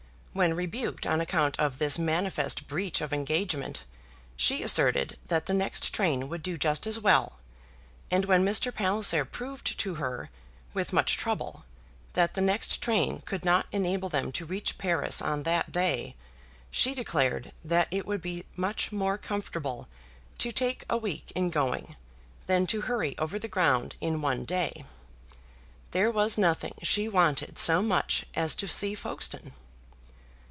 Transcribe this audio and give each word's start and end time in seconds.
When 0.33 0.53
rebuked 0.53 1.05
on 1.05 1.19
account 1.19 1.59
of 1.59 1.77
this 1.77 1.99
manifest 1.99 2.65
breach 2.65 3.01
of 3.01 3.11
engagement, 3.11 3.83
she 4.37 4.63
asserted 4.63 5.17
that 5.27 5.45
the 5.45 5.53
next 5.53 5.91
train 5.93 6.29
would 6.29 6.41
do 6.41 6.57
just 6.57 6.87
as 6.87 6.97
well; 6.97 7.33
and 8.09 8.23
when 8.23 8.45
Mr. 8.45 8.73
Palliser 8.73 9.25
proved 9.25 9.77
to 9.79 9.95
her, 9.95 10.29
with 10.73 10.93
much 10.93 11.17
trouble, 11.17 11.65
that 12.13 12.33
the 12.33 12.39
next 12.39 12.77
train 12.81 13.19
could 13.25 13.43
not 13.43 13.67
enable 13.73 14.07
them 14.07 14.31
to 14.31 14.45
reach 14.45 14.77
Paris 14.77 15.21
on 15.21 15.43
that 15.43 15.73
day, 15.73 16.15
she 16.71 16.93
declared 16.95 17.51
that 17.61 17.89
it 17.91 18.05
would 18.05 18.21
be 18.21 18.45
much 18.55 18.89
more 18.93 19.17
comfortable 19.17 19.89
to 20.37 20.53
take 20.53 20.85
a 20.89 20.95
week 20.95 21.33
in 21.35 21.49
going 21.49 21.97
than 22.47 22.65
to 22.67 22.79
hurry 22.87 23.17
over 23.17 23.37
the 23.37 23.49
ground 23.49 23.95
in 23.99 24.21
one 24.21 24.45
day. 24.45 24.85
There 25.91 26.09
was 26.09 26.37
nothing 26.37 26.75
she 26.83 27.09
wanted 27.09 27.57
so 27.57 27.81
much 27.81 28.25
as 28.33 28.55
to 28.55 28.67
see 28.69 28.95
Folkestone. 28.95 29.51